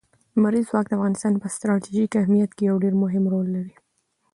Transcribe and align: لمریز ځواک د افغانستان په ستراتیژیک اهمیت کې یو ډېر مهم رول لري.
لمریز 0.35 0.65
ځواک 0.69 0.85
د 0.89 0.93
افغانستان 0.97 1.33
په 1.41 1.47
ستراتیژیک 1.55 2.11
اهمیت 2.21 2.51
کې 2.55 2.63
یو 2.69 2.77
ډېر 2.83 2.93
مهم 3.03 3.23
رول 3.33 3.47
لري. 3.55 3.73